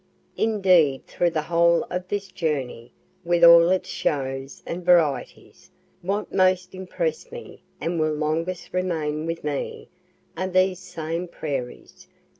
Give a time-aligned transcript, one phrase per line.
[0.35, 2.91] Indeed through the whole of this journey,
[3.23, 5.69] with all its shows and varieties,
[6.01, 9.89] what most impress'd me, and will longest remain with me,
[10.35, 12.07] are these same prairies.